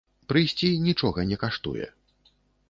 [0.31, 1.85] Прыйсці нічога не каштуе.